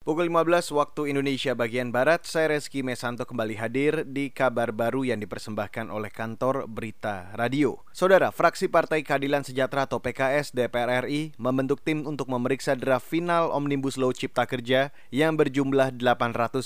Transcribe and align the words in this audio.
Pukul 0.00 0.32
15 0.32 0.72
waktu 0.72 1.12
Indonesia 1.12 1.52
bagian 1.52 1.92
Barat, 1.92 2.24
saya 2.24 2.56
Reski 2.56 2.80
Mesanto 2.80 3.28
kembali 3.28 3.52
hadir 3.60 4.08
di 4.08 4.32
kabar 4.32 4.72
baru 4.72 5.04
yang 5.04 5.20
dipersembahkan 5.20 5.92
oleh 5.92 6.08
kantor 6.08 6.64
Berita 6.72 7.28
Radio. 7.36 7.84
Saudara, 7.92 8.32
fraksi 8.32 8.72
Partai 8.72 9.04
Keadilan 9.04 9.44
Sejahtera 9.44 9.84
atau 9.84 10.00
PKS 10.00 10.56
DPR 10.56 11.04
RI 11.04 11.36
membentuk 11.36 11.84
tim 11.84 12.08
untuk 12.08 12.32
memeriksa 12.32 12.80
draft 12.80 13.12
final 13.12 13.52
Omnibus 13.52 14.00
Law 14.00 14.16
Cipta 14.16 14.48
Kerja 14.48 14.88
yang 15.12 15.36
berjumlah 15.36 15.92
812 15.92 16.64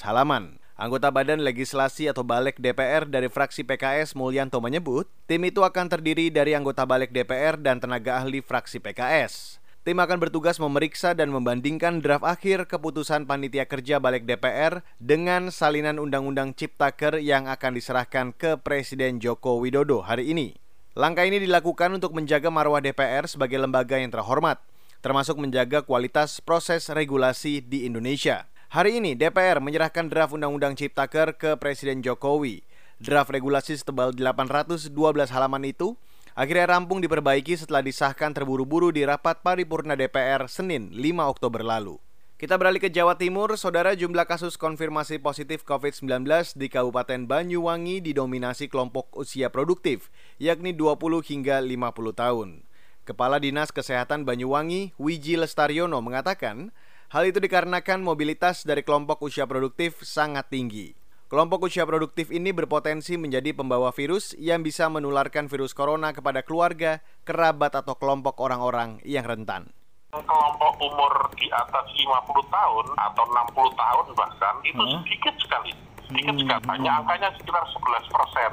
halaman. 0.00 0.56
Anggota 0.80 1.12
Badan 1.12 1.44
Legislasi 1.44 2.08
atau 2.08 2.24
Balek 2.24 2.56
DPR 2.56 3.04
dari 3.04 3.28
fraksi 3.28 3.60
PKS 3.60 4.16
Mulyanto 4.16 4.56
menyebut, 4.64 5.04
tim 5.28 5.44
itu 5.44 5.60
akan 5.60 5.84
terdiri 5.92 6.32
dari 6.32 6.56
anggota 6.56 6.88
Balek 6.88 7.12
DPR 7.12 7.60
dan 7.60 7.76
tenaga 7.76 8.24
ahli 8.24 8.40
fraksi 8.40 8.80
PKS. 8.80 9.59
Tim 9.80 9.96
akan 9.96 10.20
bertugas 10.20 10.60
memeriksa 10.60 11.16
dan 11.16 11.32
membandingkan 11.32 12.04
draft 12.04 12.28
akhir 12.28 12.68
keputusan 12.68 13.24
panitia 13.24 13.64
kerja 13.64 13.96
balik 13.96 14.28
DPR 14.28 14.84
dengan 15.00 15.48
salinan 15.48 15.96
Undang-Undang 15.96 16.52
Ciptaker 16.52 17.16
yang 17.16 17.48
akan 17.48 17.80
diserahkan 17.80 18.36
ke 18.36 18.60
Presiden 18.60 19.24
Joko 19.24 19.56
Widodo 19.56 20.04
hari 20.04 20.36
ini. 20.36 20.52
Langkah 20.92 21.24
ini 21.24 21.40
dilakukan 21.40 21.96
untuk 21.96 22.12
menjaga 22.12 22.52
marwah 22.52 22.84
DPR 22.84 23.24
sebagai 23.24 23.56
lembaga 23.56 23.96
yang 23.96 24.12
terhormat, 24.12 24.60
termasuk 25.00 25.40
menjaga 25.40 25.80
kualitas 25.80 26.44
proses 26.44 26.92
regulasi 26.92 27.64
di 27.64 27.88
Indonesia. 27.88 28.52
Hari 28.76 29.00
ini 29.00 29.16
DPR 29.16 29.64
menyerahkan 29.64 30.12
draft 30.12 30.36
Undang-Undang 30.36 30.76
Ciptaker 30.76 31.32
ke 31.40 31.56
Presiden 31.56 32.04
Jokowi. 32.04 32.60
Draft 33.00 33.32
regulasi 33.32 33.80
setebal 33.80 34.12
812 34.12 34.92
halaman 35.32 35.64
itu 35.64 35.96
akhirnya 36.38 36.76
rampung 36.76 37.00
diperbaiki 37.00 37.56
setelah 37.58 37.80
disahkan 37.80 38.34
terburu-buru 38.34 38.90
di 38.94 39.06
rapat 39.06 39.42
paripurna 39.42 39.96
DPR 39.96 40.46
Senin 40.46 40.90
5 40.94 41.00
Oktober 41.26 41.62
lalu. 41.62 41.96
Kita 42.40 42.56
beralih 42.56 42.80
ke 42.80 42.88
Jawa 42.88 43.20
Timur, 43.20 43.52
saudara 43.60 43.92
jumlah 43.92 44.24
kasus 44.24 44.56
konfirmasi 44.56 45.20
positif 45.20 45.60
COVID-19 45.68 46.24
di 46.56 46.72
Kabupaten 46.72 47.28
Banyuwangi 47.28 48.00
didominasi 48.00 48.72
kelompok 48.72 49.12
usia 49.12 49.52
produktif, 49.52 50.08
yakni 50.40 50.72
20 50.72 51.20
hingga 51.20 51.60
50 51.60 52.16
tahun. 52.16 52.64
Kepala 53.04 53.36
Dinas 53.44 53.68
Kesehatan 53.72 54.24
Banyuwangi, 54.24 54.96
Wiji 54.96 55.36
Lestaryono, 55.36 56.00
mengatakan 56.00 56.72
hal 57.12 57.28
itu 57.28 57.44
dikarenakan 57.44 58.00
mobilitas 58.00 58.64
dari 58.64 58.86
kelompok 58.86 59.20
usia 59.20 59.44
produktif 59.44 60.00
sangat 60.00 60.48
tinggi. 60.48 60.99
Kelompok 61.30 61.70
usia 61.70 61.86
produktif 61.86 62.34
ini 62.34 62.50
berpotensi 62.50 63.14
menjadi 63.14 63.54
pembawa 63.54 63.94
virus 63.94 64.34
yang 64.34 64.66
bisa 64.66 64.90
menularkan 64.90 65.46
virus 65.46 65.70
corona 65.78 66.10
kepada 66.10 66.42
keluarga, 66.42 67.06
kerabat 67.22 67.70
atau 67.78 67.94
kelompok 67.94 68.42
orang-orang 68.42 68.98
yang 69.06 69.22
rentan. 69.22 69.70
Kelompok 70.10 70.74
umur 70.82 71.30
di 71.38 71.46
atas 71.54 71.86
50 71.86 72.34
tahun 72.50 72.86
atau 72.98 73.22
60 73.30 73.46
tahun 73.62 74.06
bahkan 74.18 74.54
itu 74.66 74.82
hmm. 74.82 75.06
sedikit 75.06 75.34
sekali. 75.38 75.70
Sedikit 76.10 76.34
hmm. 76.34 76.42
sekali. 76.42 76.64
Hanya 76.66 76.98
angkanya 76.98 77.30
sekitar 77.38 77.62
11 77.62 78.10
persen 78.10 78.52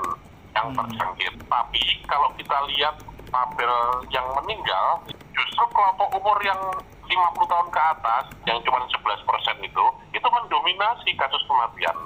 yang 0.54 0.68
hmm. 0.70 0.78
terjangkit. 0.78 1.34
Tapi 1.50 1.82
kalau 2.06 2.30
kita 2.38 2.58
lihat 2.78 2.94
tabel 3.34 3.74
yang 4.14 4.30
meninggal, 4.38 5.02
justru 5.34 5.66
kelompok 5.74 6.14
umur 6.14 6.38
yang 6.46 6.62
50 7.10 7.42
tahun 7.42 7.68
ke 7.74 7.82
atas 7.98 8.24
yang 8.46 8.62
cuma 8.62 8.86
11 8.86 9.26
persen 9.26 9.58
itu, 9.66 9.86
itu 10.14 10.28
mendominasi 10.30 11.10
kasus 11.18 11.42
kematian. 11.50 11.98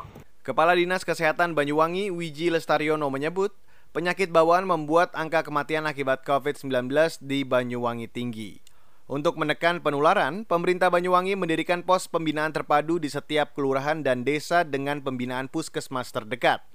Kepala 0.41 0.73
Dinas 0.73 1.05
Kesehatan 1.05 1.53
Banyuwangi 1.53 2.09
Wiji 2.09 2.49
Lestaryono 2.49 3.13
menyebut, 3.13 3.53
penyakit 3.93 4.33
bawaan 4.33 4.65
membuat 4.65 5.13
angka 5.13 5.45
kematian 5.45 5.85
akibat 5.85 6.25
COVID-19 6.25 6.89
di 7.21 7.45
Banyuwangi 7.45 8.09
tinggi. 8.09 8.57
Untuk 9.05 9.37
menekan 9.37 9.85
penularan, 9.85 10.49
pemerintah 10.49 10.89
Banyuwangi 10.89 11.37
mendirikan 11.37 11.85
pos 11.85 12.09
pembinaan 12.09 12.49
terpadu 12.57 12.97
di 12.97 13.13
setiap 13.13 13.53
kelurahan 13.53 14.01
dan 14.01 14.25
desa 14.25 14.65
dengan 14.65 15.05
pembinaan 15.05 15.45
puskesmas 15.45 16.09
terdekat. 16.09 16.65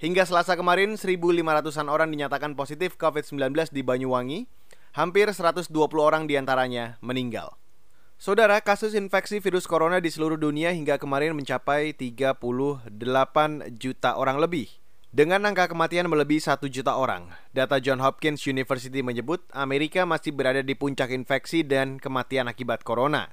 Hingga 0.00 0.24
selasa 0.24 0.56
kemarin, 0.56 0.96
1.500-an 0.96 1.92
orang 1.92 2.08
dinyatakan 2.08 2.56
positif 2.56 2.96
COVID-19 2.96 3.68
di 3.68 3.84
Banyuwangi, 3.84 4.48
hampir 4.96 5.28
120 5.28 5.68
orang 6.00 6.24
di 6.24 6.40
antaranya 6.40 6.96
meninggal. 7.04 7.52
Saudara, 8.14 8.62
kasus 8.62 8.94
infeksi 8.94 9.42
virus 9.42 9.66
corona 9.66 9.98
di 9.98 10.06
seluruh 10.06 10.38
dunia 10.38 10.70
hingga 10.70 11.02
kemarin 11.02 11.34
mencapai 11.34 11.90
38 11.98 12.86
juta 13.74 14.14
orang 14.14 14.38
lebih. 14.38 14.70
Dengan 15.14 15.46
angka 15.46 15.70
kematian 15.70 16.10
melebihi 16.10 16.42
1 16.42 16.66
juta 16.70 16.94
orang, 16.98 17.30
data 17.54 17.78
John 17.78 18.02
Hopkins 18.02 18.46
University 18.50 18.98
menyebut 19.02 19.46
Amerika 19.54 20.02
masih 20.02 20.34
berada 20.34 20.62
di 20.62 20.74
puncak 20.74 21.10
infeksi 21.14 21.62
dan 21.62 22.02
kematian 22.02 22.50
akibat 22.50 22.82
corona. 22.82 23.30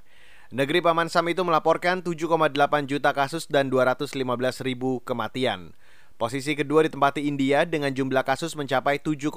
Negeri 0.53 0.83
Paman 0.83 1.07
Sam 1.09 1.31
itu 1.31 1.41
melaporkan 1.47 2.03
7,8 2.03 2.85
juta 2.85 3.15
kasus 3.15 3.47
dan 3.47 3.71
215 3.71 4.13
ribu 4.61 5.01
kematian. 5.01 5.73
Posisi 6.21 6.53
kedua 6.53 6.85
ditempati 6.85 7.25
India 7.25 7.65
dengan 7.65 7.89
jumlah 7.89 8.21
kasus 8.21 8.53
mencapai 8.53 9.01
7,1 9.01 9.33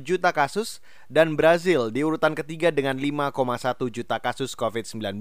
juta 0.00 0.32
kasus 0.32 0.80
dan 1.12 1.36
Brazil 1.36 1.92
di 1.92 2.00
urutan 2.00 2.32
ketiga 2.32 2.72
dengan 2.72 2.96
5,1 2.96 3.36
juta 3.92 4.16
kasus 4.16 4.56
COVID-19. 4.56 5.20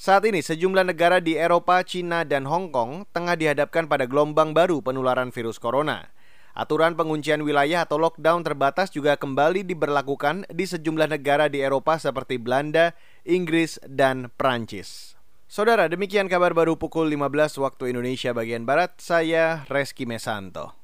Saat 0.00 0.24
ini 0.24 0.40
sejumlah 0.40 0.88
negara 0.88 1.20
di 1.20 1.36
Eropa, 1.36 1.84
Cina, 1.84 2.24
dan 2.24 2.48
Hong 2.48 2.72
Kong 2.72 3.04
tengah 3.12 3.36
dihadapkan 3.36 3.92
pada 3.92 4.08
gelombang 4.08 4.56
baru 4.56 4.80
penularan 4.80 5.28
virus 5.28 5.60
corona. 5.60 6.08
Aturan 6.56 6.96
penguncian 6.96 7.44
wilayah 7.44 7.84
atau 7.84 8.00
lockdown 8.00 8.40
terbatas 8.40 8.88
juga 8.88 9.20
kembali 9.20 9.68
diberlakukan 9.68 10.48
di 10.48 10.64
sejumlah 10.64 11.12
negara 11.12 11.52
di 11.52 11.60
Eropa 11.60 12.00
seperti 12.00 12.40
Belanda, 12.40 12.96
Inggris, 13.28 13.76
dan 13.84 14.32
Prancis. 14.40 15.19
Saudara, 15.50 15.90
demikian 15.90 16.30
kabar 16.30 16.54
baru 16.54 16.78
pukul 16.78 17.10
15 17.10 17.58
waktu 17.58 17.90
Indonesia 17.90 18.30
bagian 18.30 18.62
Barat. 18.62 18.94
Saya 19.02 19.66
Reski 19.66 20.06
Mesanto. 20.06 20.79